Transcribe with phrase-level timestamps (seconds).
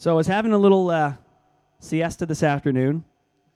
[0.00, 1.12] So I was having a little uh,
[1.78, 3.04] siesta this afternoon,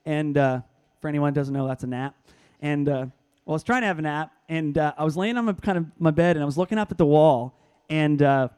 [0.04, 0.60] and uh,
[1.00, 2.14] for anyone who doesn't know, that's a nap.
[2.60, 3.06] And uh,
[3.46, 5.54] well, I was trying to have a nap, and uh, I was laying on my
[5.54, 8.48] kind of my bed, and I was looking up at the wall, and uh,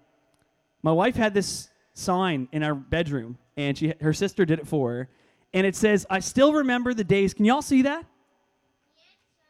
[0.82, 4.90] my wife had this sign in our bedroom, and she her sister did it for
[4.90, 5.08] her,
[5.54, 8.04] and it says, "I still remember the days." Can y'all see that?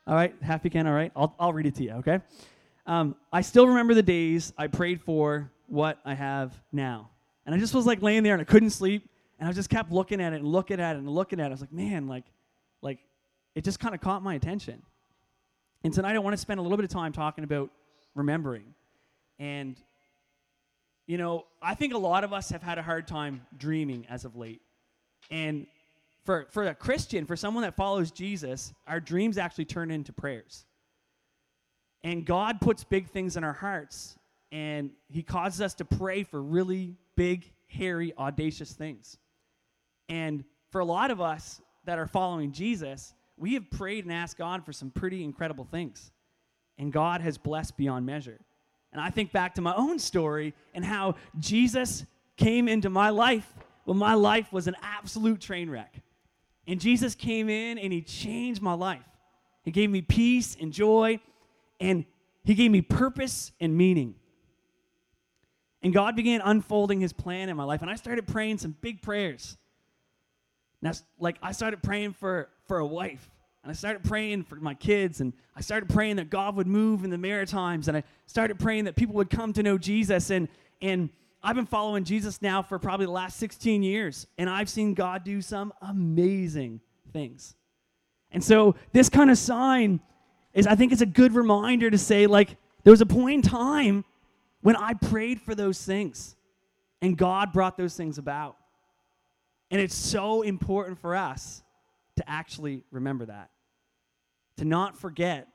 [0.07, 0.87] All right, happy can.
[0.87, 1.93] All right, I'll I'll read it to you.
[1.93, 2.21] Okay.
[2.87, 7.09] Um, I still remember the days I prayed for what I have now.
[7.47, 9.09] And I just was like laying there and I couldn't sleep.
[9.39, 11.49] And I just kept looking at it and looking at it and looking at it.
[11.49, 12.25] I was like, man, like,
[12.83, 12.99] like
[13.55, 14.83] it just kind of caught my attention.
[15.85, 17.71] And tonight I want to spend a little bit of time talking about
[18.15, 18.75] remembering.
[19.39, 19.77] And,
[21.07, 24.25] you know, I think a lot of us have had a hard time dreaming as
[24.25, 24.63] of late.
[25.31, 25.67] And
[26.25, 30.65] for, for a Christian, for someone that follows Jesus, our dreams actually turn into prayers.
[32.03, 34.17] And God puts big things in our hearts,
[34.53, 39.19] and He causes us to pray for really big, hairy, audacious things.
[40.09, 44.39] And for a lot of us that are following Jesus, we have prayed and asked
[44.39, 46.11] God for some pretty incredible things.
[46.79, 48.41] And God has blessed beyond measure.
[48.93, 52.05] And I think back to my own story and how Jesus
[52.37, 53.53] came into my life
[53.85, 55.95] when my life was an absolute train wreck.
[56.67, 59.05] And Jesus came in and he changed my life.
[59.63, 61.21] He gave me peace and joy,
[61.81, 62.05] and
[62.45, 64.15] he gave me purpose and meaning.
[65.83, 67.83] And God began unfolding his plan in my life.
[67.83, 69.57] And I started praying some big prayers.
[70.83, 73.31] Now, like, I started praying for, for a wife.
[73.63, 75.21] And I started praying for my kids.
[75.21, 77.89] And I started praying that God would move in the Maritimes.
[77.89, 80.31] And I started praying that people would come to know Jesus.
[80.31, 80.49] And,
[80.81, 81.11] and
[81.43, 84.27] I've been following Jesus now for probably the last 16 years.
[84.39, 86.81] And I've seen God do some amazing
[87.13, 87.55] things.
[88.33, 90.01] And so, this kind of sign
[90.53, 93.51] is, I think, it's a good reminder to say, like, there was a point in
[93.51, 94.05] time
[94.67, 96.35] when I prayed for those things
[97.01, 98.57] and God brought those things about.
[99.71, 101.63] And it's so important for us
[102.17, 103.51] to actually remember that,
[104.57, 105.47] to not forget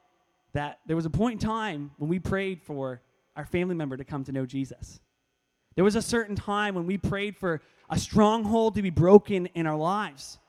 [0.54, 3.02] that there was a point in time when we prayed for
[3.36, 5.02] our family member to come to know Jesus.
[5.76, 7.60] There was a certain time when we prayed for
[7.90, 10.40] a stronghold to be broken in our lives.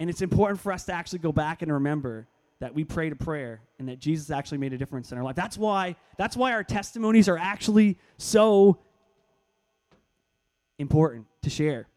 [0.00, 2.26] And it's important for us to actually go back and remember
[2.62, 5.34] that we prayed a prayer and that Jesus actually made a difference in our life.
[5.34, 8.78] That's why that's why our testimonies are actually so
[10.78, 11.88] important to share.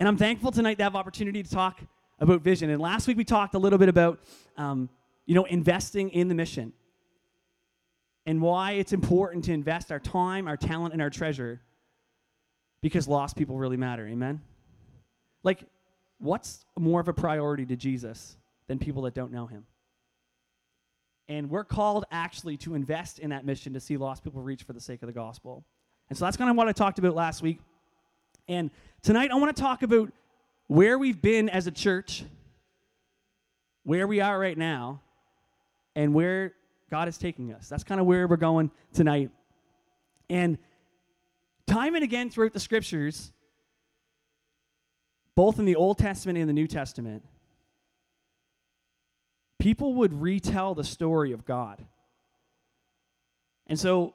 [0.00, 1.80] And I'm thankful tonight to have opportunity to talk
[2.18, 2.70] about vision.
[2.70, 4.18] And last week we talked a little bit about
[4.56, 4.88] um,
[5.26, 6.72] you know investing in the mission
[8.26, 11.60] and why it's important to invest our time, our talent, and our treasure
[12.82, 14.08] because lost people really matter.
[14.08, 14.40] Amen.
[15.44, 15.62] Like,
[16.18, 18.36] what's more of a priority to Jesus
[18.70, 19.66] than people that don't know him.
[21.28, 24.72] And we're called actually to invest in that mission to see lost people reach for
[24.72, 25.64] the sake of the gospel.
[26.08, 27.58] And so that's kind of what I talked about last week.
[28.46, 28.70] And
[29.02, 30.12] tonight I want to talk about
[30.68, 32.22] where we've been as a church,
[33.82, 35.00] where we are right now,
[35.96, 36.52] and where
[36.92, 37.68] God is taking us.
[37.68, 39.30] That's kind of where we're going tonight.
[40.28, 40.58] And
[41.66, 43.32] time and again throughout the scriptures,
[45.34, 47.24] both in the Old Testament and the New Testament,
[49.60, 51.84] people would retell the story of God.
[53.66, 54.14] And so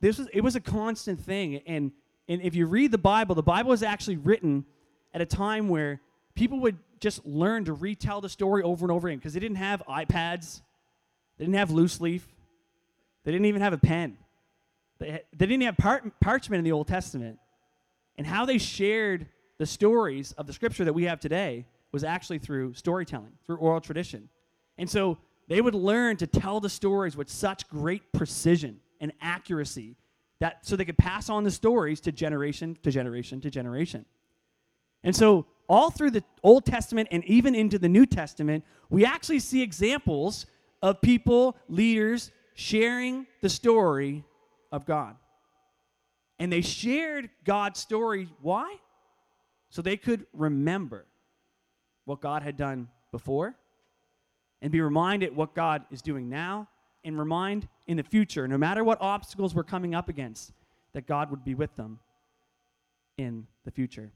[0.00, 1.56] this was it was a constant thing.
[1.66, 1.90] And
[2.28, 4.64] and if you read the Bible, the Bible was actually written
[5.12, 6.00] at a time where
[6.34, 9.56] people would just learn to retell the story over and over again because they didn't
[9.56, 10.62] have iPads,
[11.36, 12.26] they didn't have loose leaf,
[13.24, 14.18] they didn't even have a pen.
[14.98, 17.38] They, they didn't have par- parchment in the Old Testament.
[18.16, 19.26] And how they shared
[19.58, 23.80] the stories of the scripture that we have today was actually through storytelling, through oral
[23.80, 24.28] tradition.
[24.78, 25.18] And so
[25.48, 29.96] they would learn to tell the stories with such great precision and accuracy
[30.40, 34.04] that so they could pass on the stories to generation to generation to generation.
[35.04, 39.40] And so all through the Old Testament and even into the New Testament, we actually
[39.40, 40.46] see examples
[40.80, 44.24] of people, leaders sharing the story
[44.70, 45.16] of God.
[46.38, 48.76] And they shared God's story why?
[49.70, 51.06] So they could remember
[52.04, 53.54] what God had done before
[54.62, 56.68] and be reminded what God is doing now
[57.04, 60.52] and remind in the future, no matter what obstacles we're coming up against,
[60.94, 61.98] that God would be with them
[63.18, 64.12] in the future.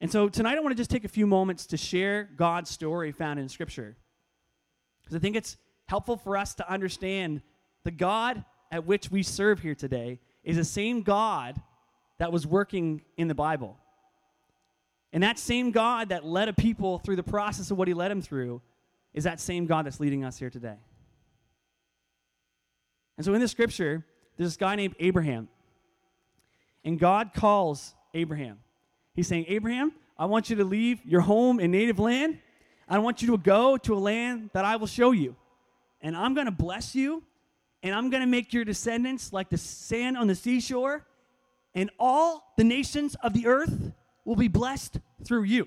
[0.00, 3.10] And so tonight I want to just take a few moments to share God's story
[3.10, 3.96] found in Scripture.
[5.02, 5.56] Because I think it's
[5.86, 7.42] helpful for us to understand
[7.82, 11.60] the God at which we serve here today is the same God
[12.18, 13.76] that was working in the Bible.
[15.12, 18.10] And that same God that led a people through the process of what he led
[18.10, 18.60] them through
[19.14, 20.76] is that same God that's leading us here today.
[23.16, 24.04] And so in the scripture,
[24.36, 25.48] there's this guy named Abraham.
[26.84, 28.58] And God calls Abraham.
[29.14, 32.38] He's saying, Abraham, I want you to leave your home and native land.
[32.88, 35.36] I want you to go to a land that I will show you.
[36.00, 37.22] And I'm going to bless you,
[37.82, 41.04] and I'm going to make your descendants like the sand on the seashore,
[41.74, 43.92] and all the nations of the earth
[44.28, 45.66] will be blessed through you.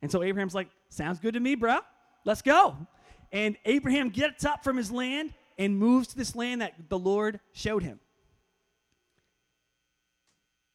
[0.00, 1.78] And so Abraham's like, Sounds good to me, bro.
[2.24, 2.76] Let's go.
[3.30, 7.40] And Abraham gets up from his land and moves to this land that the Lord
[7.52, 8.00] showed him.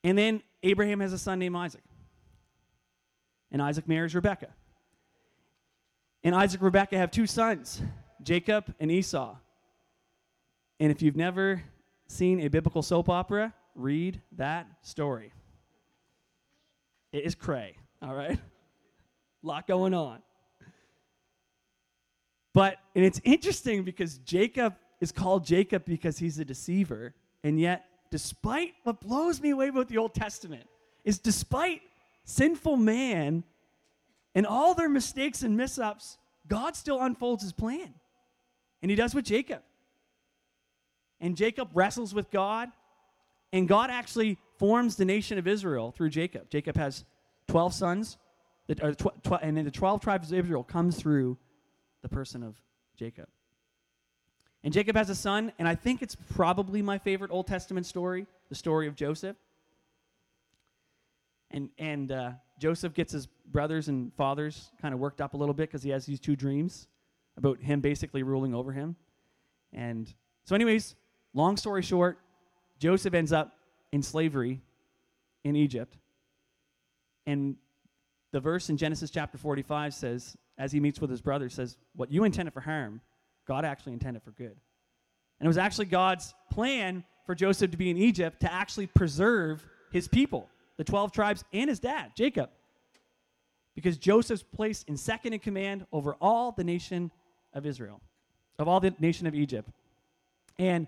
[0.04, 1.84] And then Abraham has a son named Isaac.
[3.52, 4.54] And Isaac marries Rebekah.
[6.24, 7.82] And Isaac and Rebekah have two sons,
[8.22, 9.36] Jacob and Esau.
[10.80, 11.64] And if you've never
[12.08, 15.32] seen a biblical soap opera, read that story.
[17.12, 18.40] It is cray, all right?
[19.44, 20.22] Lot going on.
[22.54, 27.14] But, and it's interesting because Jacob is called Jacob because he's a deceiver.
[27.44, 30.66] And yet, despite what blows me away about the Old Testament,
[31.04, 31.82] is despite
[32.26, 33.44] sinful man
[34.36, 36.18] and all their mistakes and mishaps,
[36.48, 37.94] God still unfolds his plan.
[38.82, 39.62] And he does with Jacob.
[41.20, 42.70] And Jacob wrestles with God,
[43.54, 46.50] and God actually forms the nation of Israel through Jacob.
[46.50, 47.06] Jacob has
[47.48, 48.18] 12 sons,
[48.68, 51.38] and then the 12 tribes of Israel comes through
[52.02, 52.56] the person of
[52.98, 53.28] Jacob.
[54.64, 58.28] And Jacob has a son, and I think it's probably my favorite Old Testament story,
[58.50, 59.38] the story of Joseph.
[61.52, 65.54] And, and uh, Joseph gets his brothers and fathers kind of worked up a little
[65.54, 66.88] bit because he has these two dreams
[67.38, 68.96] about him basically ruling over him.
[69.72, 70.96] And so, anyways,
[71.34, 72.20] long story short,
[72.80, 73.54] Joseph ends up
[73.92, 74.62] in slavery
[75.44, 75.98] in Egypt.
[77.26, 77.56] And
[78.32, 82.12] the verse in Genesis chapter 45 says, as he meets with his brother, says, What
[82.12, 83.02] you intended for harm,
[83.48, 84.56] God actually intended for good.
[85.40, 89.64] And it was actually God's plan for Joseph to be in Egypt to actually preserve
[89.92, 92.50] his people, the 12 tribes, and his dad, Jacob.
[93.76, 97.12] Because Joseph's placed in second in command over all the nation
[97.54, 98.02] of Israel,
[98.58, 99.70] of all the nation of Egypt.
[100.58, 100.88] And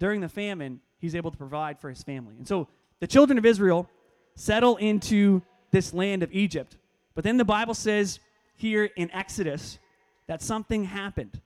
[0.00, 2.34] during the famine, he's able to provide for his family.
[2.36, 2.68] And so
[3.00, 3.88] the children of Israel
[4.36, 6.76] settle into this land of Egypt.
[7.14, 8.20] But then the Bible says
[8.56, 9.78] here in Exodus
[10.26, 11.40] that something happened.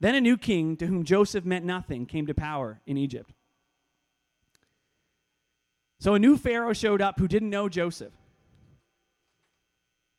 [0.00, 3.32] Then a new king to whom Joseph meant nothing came to power in Egypt.
[6.00, 8.12] So a new Pharaoh showed up who didn't know Joseph.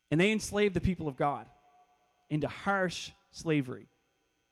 [0.10, 1.48] And they enslaved the people of God
[2.30, 3.88] into harsh slavery.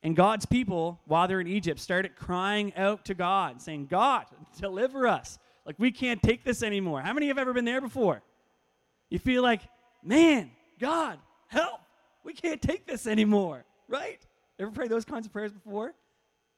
[0.04, 4.26] And God's people, while they're in Egypt, started crying out to God, saying, God,
[4.60, 5.38] deliver us.
[5.66, 7.02] Like, we can't take this anymore.
[7.02, 8.24] How many have ever been there before?
[9.10, 9.62] You feel like,
[10.04, 10.50] man,
[10.80, 11.82] God, help.
[12.24, 14.20] We can't take this anymore, right?
[14.60, 15.94] Ever pray those kinds of prayers before?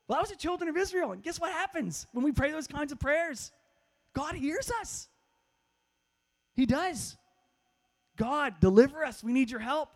[0.07, 2.68] Well, I was the children of Israel, and guess what happens when we pray those
[2.68, 3.51] kinds of prayers?
[4.13, 5.07] God hears us.
[6.54, 7.18] He does.
[8.16, 9.24] God, deliver us.
[9.24, 9.90] We need your help.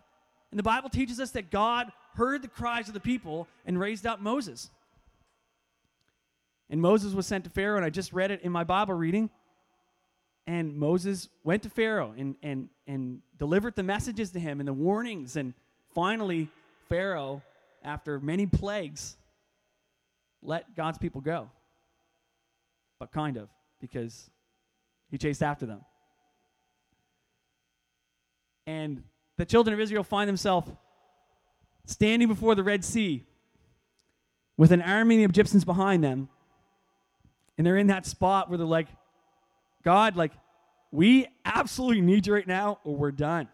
[0.50, 4.06] And the Bible teaches us that God heard the cries of the people and raised
[4.06, 4.70] up Moses.
[6.68, 9.30] And Moses was sent to Pharaoh, and I just read it in my Bible reading.
[10.46, 14.72] And Moses went to Pharaoh and, and, and delivered the messages to him and the
[14.72, 15.36] warnings.
[15.36, 15.54] And
[15.94, 16.48] finally,
[16.88, 17.42] Pharaoh,
[17.82, 19.16] after many plagues,
[20.42, 21.50] let God's people go.
[22.98, 23.48] But kind of,
[23.80, 24.28] because
[25.10, 25.82] he chased after them.
[28.66, 29.04] And
[29.36, 30.70] the children of Israel find themselves
[31.88, 33.24] standing before the Red Sea
[34.58, 36.28] with an army of Egyptians behind them.
[37.56, 38.88] And they're in that spot where they're like,
[39.82, 40.32] God, like,
[40.92, 43.48] we absolutely need you right now, or we're done.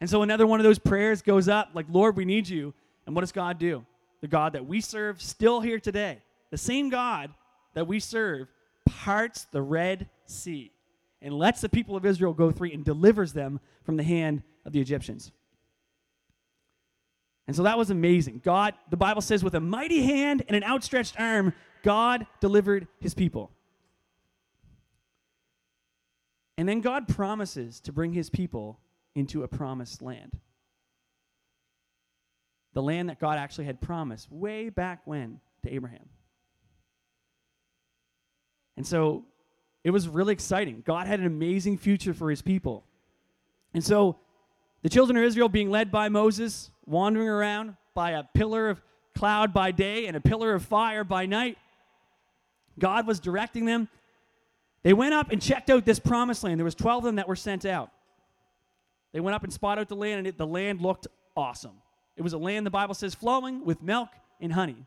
[0.00, 2.74] And so another one of those prayers goes up, like, Lord, we need you.
[3.06, 3.86] And what does God do?
[4.20, 6.18] The God that we serve still here today,
[6.50, 7.30] the same God
[7.74, 8.48] that we serve,
[8.86, 10.72] parts the Red Sea
[11.20, 14.72] and lets the people of Israel go free and delivers them from the hand of
[14.72, 15.30] the Egyptians.
[17.46, 18.40] And so that was amazing.
[18.44, 23.14] God, the Bible says, with a mighty hand and an outstretched arm, God delivered his
[23.14, 23.50] people.
[26.56, 28.78] And then God promises to bring his people
[29.14, 30.38] into a promised land.
[32.74, 36.08] The land that God actually had promised way back when to Abraham.
[38.76, 39.24] And so
[39.84, 40.82] it was really exciting.
[40.86, 42.84] God had an amazing future for his people.
[43.74, 44.18] And so
[44.82, 48.80] the children of Israel being led by Moses, wandering around by a pillar of
[49.16, 51.58] cloud by day and a pillar of fire by night,
[52.78, 53.88] God was directing them
[54.82, 56.58] they went up and checked out this promised land.
[56.58, 57.90] There was 12 of them that were sent out.
[59.12, 61.82] They went up and spotted out the land, and it, the land looked awesome.
[62.16, 64.08] It was a land, the Bible says, flowing with milk
[64.40, 64.86] and honey.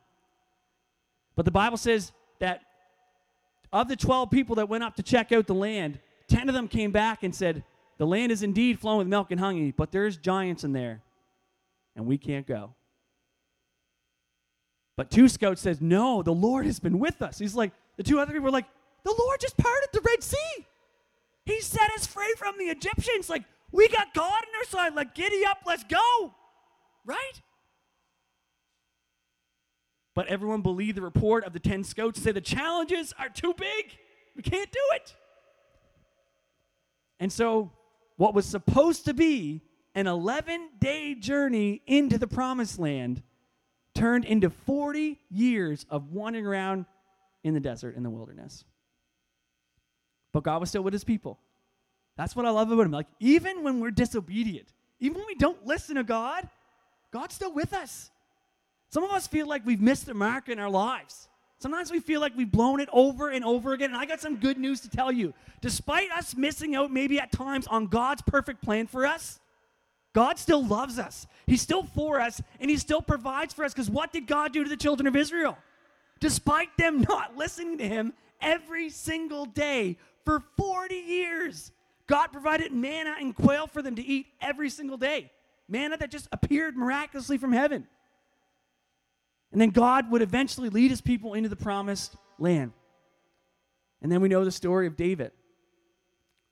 [1.36, 2.62] But the Bible says that
[3.72, 6.68] of the 12 people that went up to check out the land, 10 of them
[6.68, 7.64] came back and said,
[7.98, 11.02] The land is indeed flowing with milk and honey, but there's giants in there,
[11.96, 12.74] and we can't go.
[14.98, 17.38] But two scouts says, No, the Lord has been with us.
[17.38, 18.68] He's like, the two other people were like,
[19.04, 20.66] The Lord just parted the Red Sea.
[21.46, 23.30] He set us free from the Egyptians.
[23.30, 24.96] Like, we got God on our side.
[24.96, 26.34] Like, giddy up, let's go.
[27.06, 27.42] Right?
[30.16, 33.98] But everyone believed the report of the 10 scouts say the challenges are too big.
[34.36, 35.14] We can't do it.
[37.20, 37.72] And so,
[38.18, 39.62] what was supposed to be
[39.94, 43.24] an 11 day journey into the promised land
[43.94, 46.86] turned into 40 years of wandering around
[47.44, 48.66] in the desert, in the wilderness.
[50.34, 51.40] But God was still with his people.
[52.18, 52.92] That's what I love about him.
[52.92, 54.68] Like, even when we're disobedient,
[55.00, 56.48] even when we don't listen to God,
[57.12, 58.12] God's still with us.
[58.90, 61.28] Some of us feel like we've missed the mark in our lives.
[61.60, 63.92] Sometimes we feel like we've blown it over and over again.
[63.92, 65.34] And I got some good news to tell you.
[65.62, 69.40] Despite us missing out, maybe at times, on God's perfect plan for us,
[70.14, 71.28] God still loves us.
[71.48, 73.74] He's still for us, and He still provides for us.
[73.74, 75.58] Because what did God do to the children of Israel?
[76.20, 81.72] Despite them not listening to Him every single day for 40 years,
[82.08, 85.32] God provided manna and quail for them to eat every single day.
[85.68, 87.88] Manna that just appeared miraculously from heaven.
[89.52, 92.74] And then God would eventually lead his people into the promised land.
[94.02, 95.32] And then we know the story of David,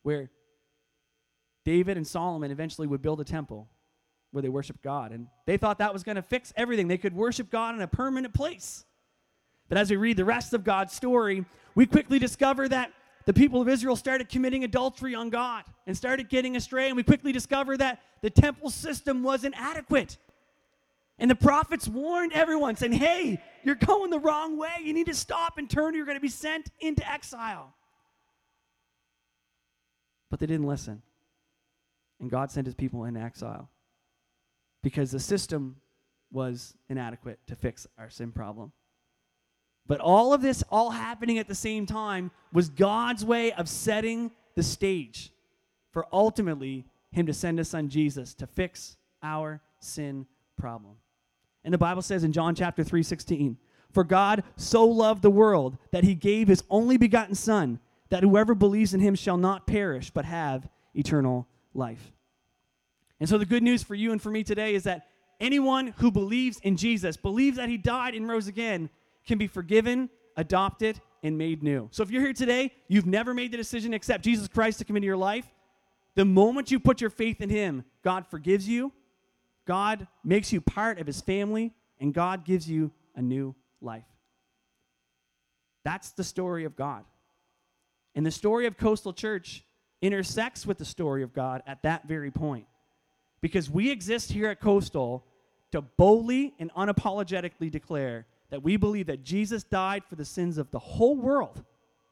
[0.03, 0.31] where
[1.65, 3.67] David and Solomon eventually would build a temple
[4.31, 5.11] where they worship God.
[5.11, 6.87] And they thought that was going to fix everything.
[6.87, 8.85] They could worship God in a permanent place.
[9.69, 11.45] But as we read the rest of God's story,
[11.75, 12.91] we quickly discover that
[13.25, 16.87] the people of Israel started committing adultery on God and started getting astray.
[16.87, 20.17] And we quickly discover that the temple system wasn't adequate.
[21.19, 24.71] And the prophets warned everyone, saying, Hey, you're going the wrong way.
[24.81, 27.73] You need to stop and turn, or you're going to be sent into exile.
[30.29, 31.01] But they didn't listen.
[32.19, 33.69] And God sent his people into exile
[34.81, 35.77] because the system
[36.31, 38.71] was inadequate to fix our sin problem.
[39.85, 44.31] But all of this, all happening at the same time, was God's way of setting
[44.55, 45.31] the stage
[45.91, 50.25] for ultimately Him to send His Son Jesus to fix our sin
[50.57, 50.95] problem.
[51.63, 53.57] And the Bible says in John chapter 3 16,
[53.91, 57.79] For God so loved the world that He gave His only begotten Son,
[58.09, 62.11] that whoever believes in Him shall not perish, but have eternal life.
[63.19, 65.07] And so the good news for you and for me today is that
[65.39, 68.89] anyone who believes in Jesus, believes that He died and rose again,
[69.25, 71.87] can be forgiven, adopted, and made new.
[71.91, 74.85] So if you're here today, you've never made the decision to accept Jesus Christ to
[74.85, 75.45] come into your life,
[76.15, 78.91] the moment you put your faith in Him, God forgives you,
[79.65, 84.03] God makes you part of His family, and God gives you a new life.
[85.83, 87.03] That's the story of God.
[88.15, 89.63] And the story of Coastal Church
[90.01, 92.65] intersects with the story of God at that very point.
[93.41, 95.25] Because we exist here at Coastal
[95.71, 100.69] to boldly and unapologetically declare that we believe that Jesus died for the sins of
[100.71, 101.63] the whole world,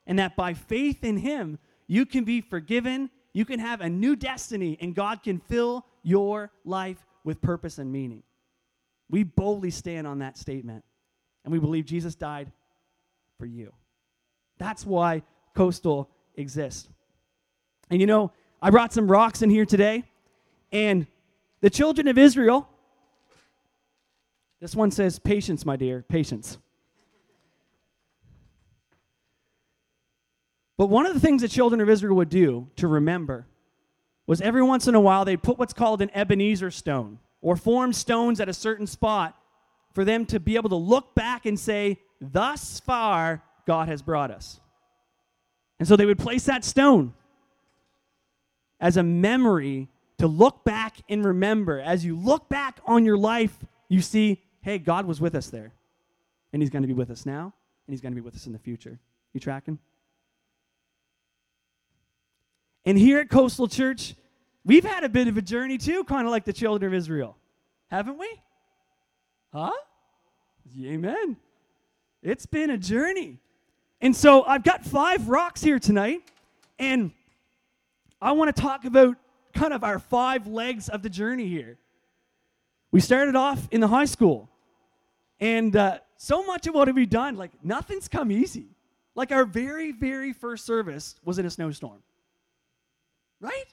[0.08, 4.15] and that by faith in him, you can be forgiven, you can have a new
[4.15, 8.24] destiny, and God can fill your life with purpose and meaning.
[9.10, 10.84] We boldly stand on that statement,
[11.44, 12.51] and we believe Jesus died
[13.38, 13.74] for you.
[14.58, 15.24] That's why
[15.56, 16.88] Coastal exists.
[17.90, 20.04] And you know, I brought some rocks in here today,
[20.72, 21.08] and
[21.62, 22.68] the children of Israel
[24.62, 26.60] this one says, Patience, my dear, patience.
[30.78, 33.48] But one of the things the children of Israel would do to remember
[34.32, 37.92] was every once in a while they'd put what's called an Ebenezer stone or form
[37.92, 39.38] stones at a certain spot
[39.94, 44.32] for them to be able to look back and say, Thus far, God has brought
[44.32, 44.62] us.
[45.80, 47.14] And so they would place that stone
[48.80, 51.82] as a memory to look back and remember.
[51.82, 53.60] As you look back on your life,
[53.90, 55.74] you see hey, God was with us there.
[56.54, 57.52] And he's going to be with us now,
[57.86, 58.98] and he's going to be with us in the future.
[59.34, 59.78] You tracking?
[62.86, 64.16] And here at Coastal Church,
[64.65, 67.38] we've had a bit of a journey too, kind of like the children of Israel.
[67.89, 68.30] Haven't we?
[69.53, 69.72] Huh?
[70.82, 71.38] Amen.
[72.24, 73.39] It's been a journey.
[74.00, 76.22] And so I've got five rocks here tonight,
[76.80, 77.12] and
[78.22, 79.18] I want to talk about
[79.53, 81.77] kind of our five legs of the journey here.
[82.91, 84.50] We started off in the high school.
[85.39, 88.68] And uh, so much of what have we done, like nothing's come easy.
[89.15, 92.01] Like our very, very first service was in a snowstorm.
[93.39, 93.65] Right?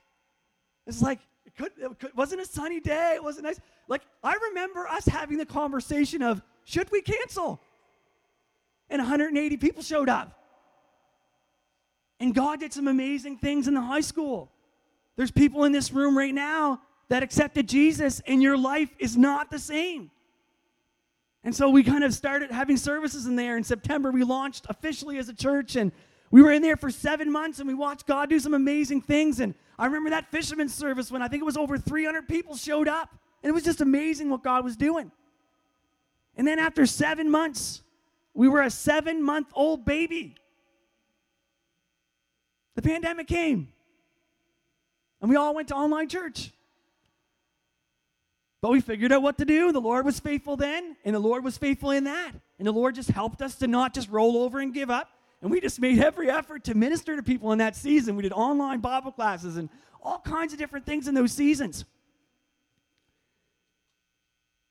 [0.88, 3.12] It's like, it, could, it could, wasn't a sunny day.
[3.14, 3.60] It wasn't nice.
[3.86, 7.60] Like, I remember us having the conversation of, should we cancel?
[8.88, 10.34] And 180 people showed up.
[12.18, 14.50] And God did some amazing things in the high school.
[15.16, 19.50] There's people in this room right now that accepted Jesus, and your life is not
[19.50, 20.10] the same.
[21.44, 23.56] And so we kind of started having services in there.
[23.56, 25.92] In September, we launched officially as a church, and
[26.30, 29.40] we were in there for seven months, and we watched God do some amazing things.
[29.40, 32.88] And I remember that fisherman's service when I think it was over 300 people showed
[32.88, 33.10] up,
[33.42, 35.10] and it was just amazing what God was doing.
[36.36, 37.82] And then after seven months,
[38.34, 40.36] we were a seven month old baby.
[42.76, 43.68] The pandemic came,
[45.20, 46.52] and we all went to online church.
[48.60, 49.72] But we figured out what to do.
[49.72, 52.32] The Lord was faithful then, and the Lord was faithful in that.
[52.58, 55.08] And the Lord just helped us to not just roll over and give up.
[55.40, 58.16] And we just made every effort to minister to people in that season.
[58.16, 59.68] We did online Bible classes and
[60.02, 61.84] all kinds of different things in those seasons.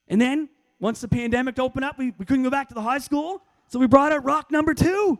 [0.08, 3.00] And then, once the pandemic opened up, we, we couldn't go back to the high
[3.00, 3.42] school.
[3.68, 5.20] So we brought out rock number two.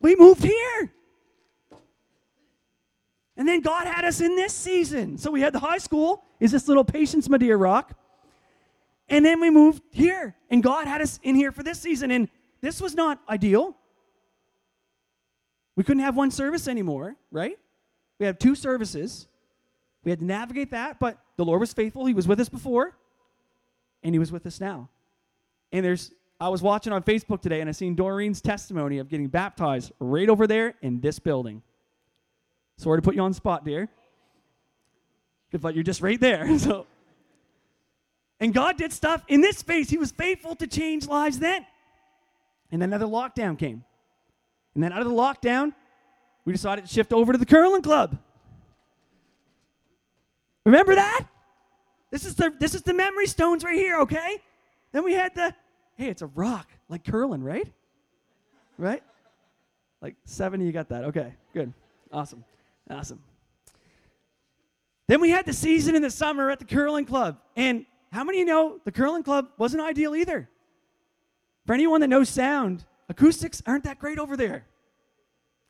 [0.00, 0.92] We moved here.
[3.36, 5.18] And then God had us in this season.
[5.18, 7.92] So we had the high school, is this little Patience Madeira rock.
[9.08, 10.34] And then we moved here.
[10.50, 12.10] And God had us in here for this season.
[12.10, 12.28] And
[12.60, 13.76] this was not ideal.
[15.76, 17.58] We couldn't have one service anymore, right?
[18.18, 19.28] We had two services.
[20.04, 22.06] We had to navigate that, but the Lord was faithful.
[22.06, 22.96] He was with us before,
[24.02, 24.88] and He was with us now.
[25.72, 29.28] And there's, I was watching on Facebook today, and I seen Doreen's testimony of getting
[29.28, 31.62] baptized right over there in this building.
[32.78, 33.88] Sorry to put you on spot, dear.
[35.52, 36.46] But you're just right there.
[36.58, 36.86] So,
[38.38, 39.88] and God did stuff in this space.
[39.88, 41.64] He was faithful to change lives then.
[42.76, 43.82] And then another lockdown came.
[44.74, 45.72] And then out of the lockdown,
[46.44, 48.18] we decided to shift over to the curling club.
[50.66, 51.26] Remember that?
[52.10, 54.42] This is the this is the memory stones right here, okay?
[54.92, 55.54] Then we had the
[55.96, 57.66] hey, it's a rock, like curling, right?
[58.76, 59.02] Right?
[60.02, 61.04] Like 70, you got that.
[61.04, 61.72] Okay, good.
[62.12, 62.44] Awesome.
[62.90, 63.22] Awesome.
[65.08, 67.38] Then we had the season in the summer at the curling club.
[67.56, 70.50] And how many of you know the curling club wasn't ideal either?
[71.66, 74.66] For anyone that knows sound, acoustics aren't that great over there.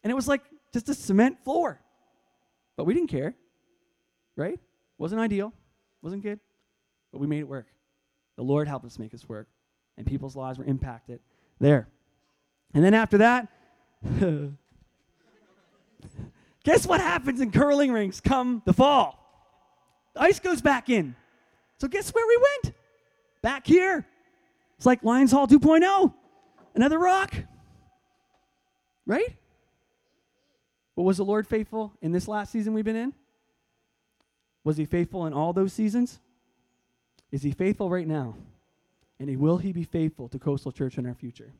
[0.02, 1.80] And it was like just a cement floor.
[2.76, 3.34] But we didn't care,
[4.36, 4.60] right?
[4.98, 5.52] Wasn't ideal,
[6.02, 6.38] wasn't good,
[7.12, 7.66] but we made it work.
[8.36, 9.48] The Lord helped us make this work,
[9.96, 11.20] and people's lives were impacted
[11.58, 11.88] there.
[12.74, 13.48] And then after that,
[16.66, 19.22] Guess what happens in curling rinks come the fall?
[20.14, 21.14] The ice goes back in.
[21.78, 22.74] So guess where we went?
[23.40, 24.04] Back here.
[24.76, 26.12] It's like Lions Hall 2.0.
[26.74, 27.34] Another rock.
[29.06, 29.36] Right?
[30.94, 33.14] But was the Lord faithful in this last season we've been in?
[34.64, 36.18] Was he faithful in all those seasons?
[37.30, 38.34] Is he faithful right now?
[39.18, 41.52] And will he be faithful to Coastal Church in our future?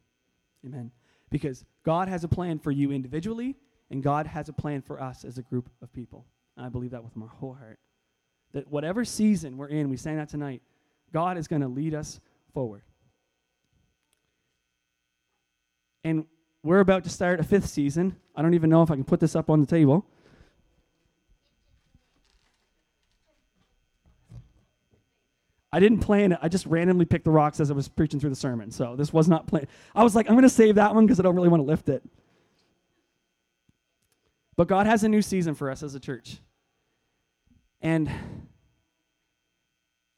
[0.64, 0.90] Amen.
[1.30, 3.56] Because God has a plan for you individually
[3.90, 6.26] and God has a plan for us as a group of people.
[6.56, 7.78] And I believe that with my whole heart.
[8.52, 10.62] That whatever season we're in, we sang that tonight,
[11.12, 12.20] God is going to lead us
[12.52, 12.82] forward.
[16.06, 16.24] And
[16.62, 18.14] we're about to start a fifth season.
[18.36, 20.06] I don't even know if I can put this up on the table.
[25.72, 26.38] I didn't plan it.
[26.40, 28.70] I just randomly picked the rocks as I was preaching through the sermon.
[28.70, 29.66] So this was not planned.
[29.96, 31.66] I was like, I'm going to save that one because I don't really want to
[31.66, 32.04] lift it.
[34.54, 36.38] But God has a new season for us as a church.
[37.80, 38.08] And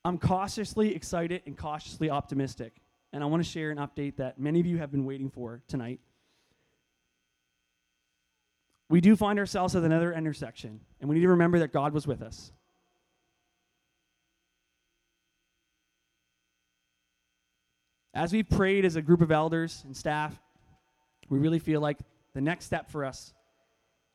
[0.04, 2.74] I'm cautiously excited and cautiously optimistic.
[3.12, 5.62] And I want to share an update that many of you have been waiting for
[5.66, 6.00] tonight.
[8.90, 12.06] We do find ourselves at another intersection, and we need to remember that God was
[12.06, 12.52] with us.
[18.14, 20.38] As we prayed as a group of elders and staff,
[21.28, 21.98] we really feel like
[22.34, 23.32] the next step for us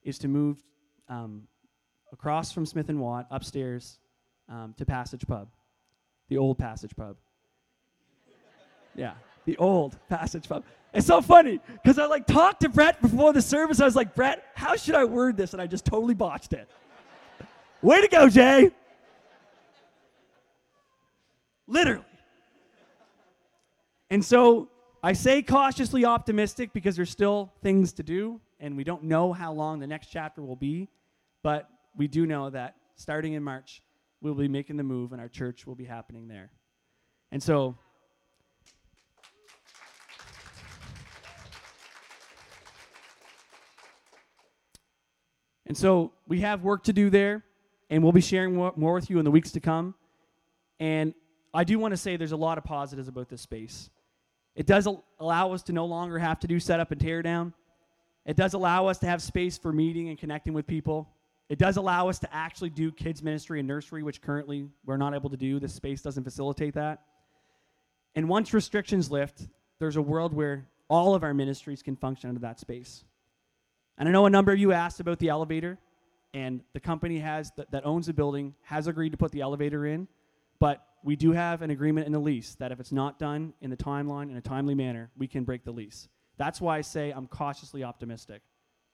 [0.04, 0.58] is to move
[1.08, 1.48] um,
[2.12, 4.00] across from Smith and Watt upstairs
[4.50, 5.50] um, to Passage Pub,
[6.30, 7.18] the old Passage Pub.
[8.96, 9.14] Yeah,
[9.46, 10.64] the old Passage Pub.
[10.94, 13.80] It's so funny because I like talked to Brett before the service.
[13.80, 15.54] I was like, Brett, how should I word this?
[15.54, 16.70] And I just totally botched it.
[17.82, 18.72] Way to go, Jay.
[21.68, 22.06] Literally.
[24.12, 24.70] And so
[25.02, 29.52] I say cautiously optimistic because there's still things to do and we don't know how
[29.52, 30.88] long the next chapter will be,
[31.42, 33.82] but we do know that starting in March,
[34.22, 36.52] we'll be making the move and our church will be happening there.
[37.32, 37.76] And so,
[45.66, 47.44] and so we have work to do there,
[47.90, 49.96] and we'll be sharing more, with you in the weeks to come.
[50.80, 51.14] And
[51.54, 53.90] I do want to say there's a lot of positives about this space.
[54.56, 54.88] It does
[55.20, 57.54] allow us to no longer have to do setup and tear down.
[58.26, 61.10] It does allow us to have space for meeting and connecting with people.
[61.50, 65.14] It does allow us to actually do kids ministry and nursery, which currently we're not
[65.14, 65.60] able to do.
[65.60, 67.02] This space doesn't facilitate that.
[68.16, 69.48] And once restrictions lift,
[69.80, 73.04] there's a world where all of our ministries can function under that space.
[73.98, 75.78] And I know a number of you asked about the elevator,
[76.34, 79.86] and the company has th- that owns the building has agreed to put the elevator
[79.86, 80.08] in,
[80.60, 83.70] but we do have an agreement in the lease that if it's not done in
[83.70, 86.08] the timeline in a timely manner, we can break the lease.
[86.38, 88.42] That's why I say I'm cautiously optimistic.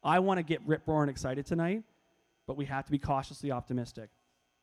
[0.04, 1.84] I want to get rip roaring excited tonight,
[2.48, 4.10] but we have to be cautiously optimistic.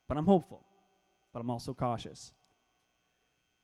[0.09, 0.65] But I'm hopeful,
[1.33, 2.33] but I'm also cautious.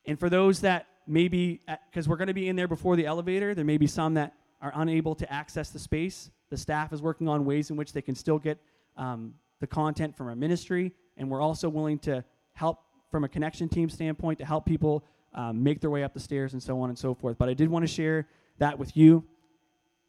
[0.06, 3.54] And for those that maybe, because we're going to be in there before the elevator,
[3.54, 6.30] there may be some that are unable to access the space.
[6.52, 8.58] The staff is working on ways in which they can still get
[8.98, 13.70] um, the content from our ministry, and we're also willing to help from a connection
[13.70, 16.90] team standpoint to help people um, make their way up the stairs and so on
[16.90, 17.38] and so forth.
[17.38, 19.24] But I did want to share that with you.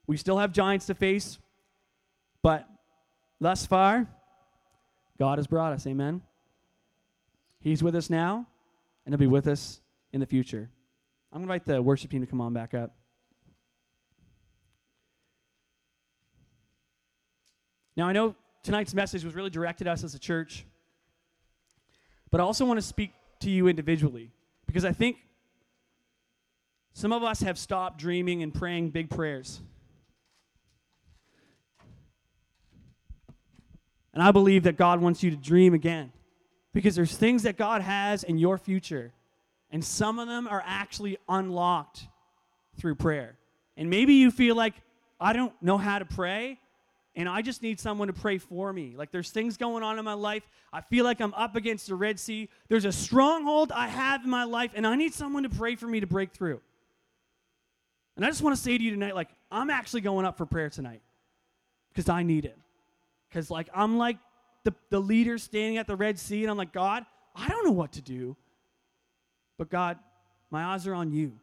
[0.06, 1.40] We still have giants to face,
[2.42, 2.68] but
[3.40, 4.06] thus far,
[5.18, 5.88] God has brought us.
[5.88, 6.22] Amen.
[7.62, 8.48] He's with us now,
[9.06, 9.80] and He'll be with us
[10.12, 10.70] in the future.
[11.32, 12.94] I'm going to invite the worship team to come on back up.
[17.96, 20.66] Now, I know tonight's message was really directed at us as a church,
[22.32, 24.32] but I also want to speak to you individually
[24.66, 25.18] because I think
[26.94, 29.62] some of us have stopped dreaming and praying big prayers.
[34.14, 36.12] And I believe that God wants you to dream again
[36.72, 39.12] because there's things that God has in your future,
[39.72, 42.08] and some of them are actually unlocked
[42.78, 43.38] through prayer.
[43.76, 44.76] And maybe you feel like,
[45.20, 46.60] I don't know how to pray,
[47.16, 48.94] and I just need someone to pray for me.
[48.96, 50.44] Like there's things going on in my life.
[50.72, 52.50] I feel like I'm up against the Red Sea.
[52.68, 55.88] There's a stronghold I have in my life, and I need someone to pray for
[55.88, 56.62] me to break through.
[58.16, 60.46] And I just want to say to you tonight, like, I'm actually going up for
[60.46, 61.02] prayer tonight
[61.92, 62.58] because I need it.
[63.30, 64.18] Because, like, I'm like
[64.64, 67.72] the, the leader standing at the Red Sea, and I'm like, God, I don't know
[67.72, 68.36] what to do.
[69.58, 69.98] But, God,
[70.52, 71.34] my eyes are on you.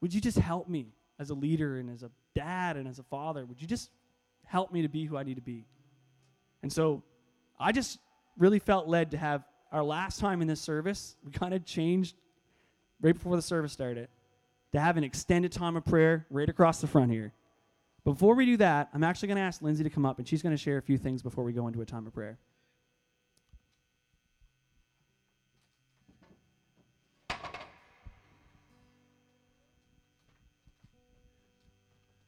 [0.00, 0.86] Would you just help me
[1.18, 3.44] as a leader and as a dad and as a father?
[3.44, 3.90] Would you just
[4.44, 5.66] help me to be who I need to be?
[6.62, 7.02] And so
[7.58, 7.98] I just
[8.38, 12.14] really felt led to have our last time in this service, we kind of changed
[13.00, 14.08] right before the service started
[14.72, 17.32] to have an extended time of prayer right across the front here.
[18.04, 20.42] Before we do that, I'm actually going to ask Lindsay to come up, and she's
[20.42, 22.38] going to share a few things before we go into a time of prayer.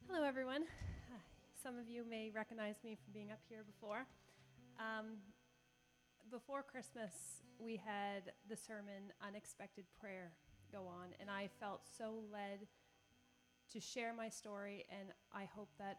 [0.09, 0.65] Hello, everyone.
[1.67, 4.07] Some of you may recognize me from being up here before.
[4.79, 5.19] Um,
[6.31, 10.31] before Christmas, we had the sermon Unexpected Prayer
[10.71, 12.69] go on, and I felt so led
[13.73, 15.99] to share my story, and I hope that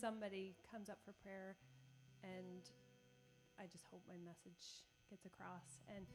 [0.00, 1.56] somebody comes up for prayer,
[2.22, 2.70] and
[3.58, 5.82] I just hope my message gets across.
[5.88, 6.06] And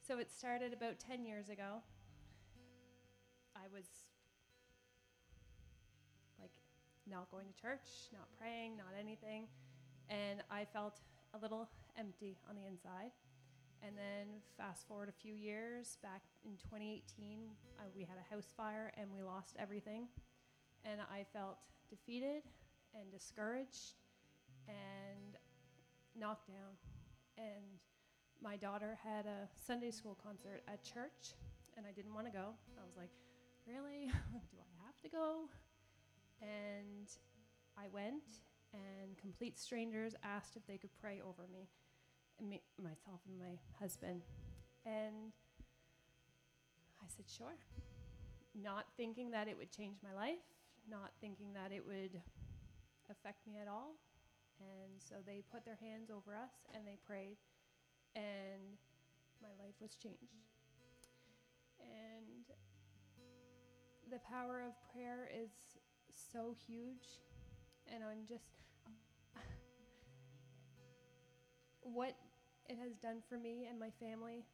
[0.00, 1.82] so it started about 10 years ago.
[3.54, 3.84] I was
[7.08, 9.46] not going to church, not praying, not anything,
[10.08, 11.00] and I felt
[11.34, 13.10] a little empty on the inside.
[13.86, 18.52] And then fast forward a few years, back in 2018, uh, we had a house
[18.56, 20.08] fire and we lost everything.
[20.86, 21.58] And I felt
[21.90, 22.42] defeated
[22.94, 24.00] and discouraged
[24.68, 25.36] and
[26.18, 26.72] knocked down.
[27.36, 27.78] And
[28.42, 31.34] my daughter had a Sunday school concert at church,
[31.76, 32.54] and I didn't want to go.
[32.78, 33.10] I was like,
[33.66, 34.06] really?
[34.52, 35.48] Do I have to go?
[36.44, 37.08] And
[37.76, 41.68] I went, and complete strangers asked if they could pray over me
[42.42, 44.22] me, myself and my husband.
[44.86, 45.32] And
[47.02, 47.56] I said, sure.
[48.54, 50.42] Not thinking that it would change my life,
[50.88, 52.20] not thinking that it would
[53.10, 53.94] affect me at all.
[54.60, 57.36] And so they put their hands over us and they prayed,
[58.14, 58.78] and
[59.42, 60.46] my life was changed.
[61.80, 62.46] And
[64.10, 65.50] the power of prayer is
[66.14, 67.20] so huge,
[67.92, 68.44] and I'm just
[71.82, 72.16] what
[72.68, 74.44] it has done for me and my family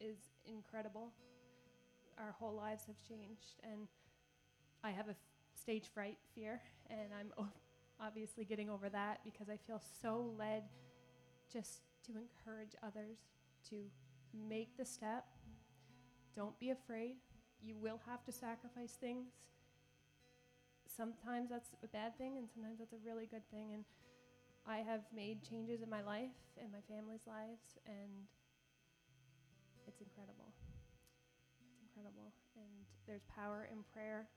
[0.00, 0.16] is
[0.46, 1.12] incredible.
[2.18, 3.88] Our whole lives have changed, and
[4.84, 5.16] I have a f-
[5.60, 7.52] stage fright fear, and I'm o-
[8.00, 10.62] obviously getting over that because I feel so led
[11.52, 13.18] just to encourage others
[13.70, 13.76] to
[14.48, 15.24] make the step.
[16.36, 17.16] Don't be afraid.
[17.60, 19.28] You will have to sacrifice things.
[20.96, 23.74] Sometimes that's a bad thing, and sometimes that's a really good thing.
[23.74, 23.84] And
[24.66, 28.28] I have made changes in my life and my family's lives, and
[29.86, 30.54] it's incredible.
[31.58, 32.32] It's incredible.
[32.56, 34.28] And there's power in prayer.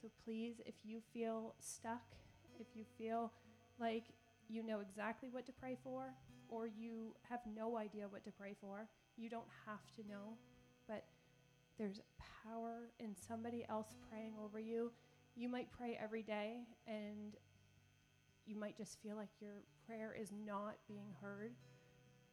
[0.00, 2.02] So please, if you feel stuck
[2.60, 3.32] if you feel
[3.78, 4.04] like
[4.48, 6.12] you know exactly what to pray for
[6.48, 10.36] or you have no idea what to pray for, you don't have to know,
[10.86, 11.04] but
[11.78, 12.00] there's
[12.44, 14.92] power in somebody else praying over you.
[15.36, 17.36] You might pray every day and
[18.46, 21.52] you might just feel like your prayer is not being heard.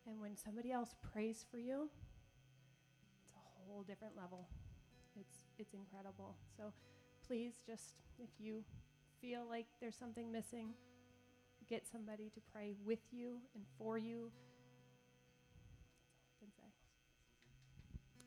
[0.08, 1.90] And when somebody else prays for you,
[3.26, 4.48] it's a whole different level.
[5.20, 6.36] It's it's incredible.
[6.58, 6.74] So
[7.28, 8.64] please just if you
[9.20, 10.74] feel like there's something missing,
[11.68, 14.32] get somebody to pray with you and for you.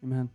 [0.05, 0.29] Amen.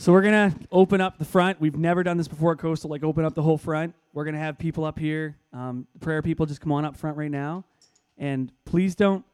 [0.00, 1.60] So we're gonna open up the front.
[1.60, 2.88] We've never done this before at Coastal.
[2.88, 3.96] Like open up the whole front.
[4.12, 5.36] We're gonna have people up here.
[5.52, 7.64] Um, prayer people, just come on up front right now,
[8.16, 9.24] and please don't,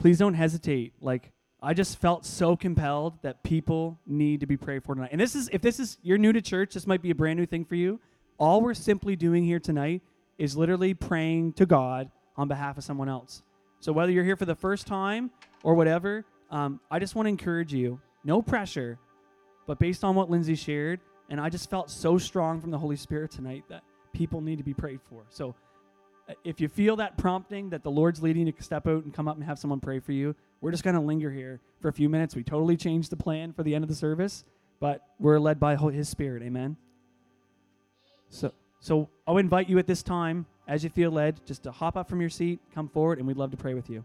[0.00, 0.94] please don't hesitate.
[1.00, 1.30] Like
[1.62, 5.10] I just felt so compelled that people need to be prayed for tonight.
[5.12, 7.38] And this is if this is you're new to church, this might be a brand
[7.38, 8.00] new thing for you.
[8.36, 10.02] All we're simply doing here tonight
[10.38, 13.44] is literally praying to God on behalf of someone else.
[13.78, 15.30] So whether you're here for the first time
[15.62, 18.00] or whatever, um, I just want to encourage you.
[18.24, 18.98] No pressure,
[19.66, 22.96] but based on what Lindsay shared, and I just felt so strong from the Holy
[22.96, 25.24] Spirit tonight that people need to be prayed for.
[25.28, 25.54] So
[26.28, 29.12] uh, if you feel that prompting that the Lord's leading you to step out and
[29.12, 31.88] come up and have someone pray for you, we're just going to linger here for
[31.88, 32.34] a few minutes.
[32.34, 34.44] We totally changed the plan for the end of the service,
[34.80, 36.42] but we're led by His Spirit.
[36.42, 36.76] Amen.
[38.28, 41.96] So, so I'll invite you at this time, as you feel led, just to hop
[41.96, 44.04] up from your seat, come forward, and we'd love to pray with you.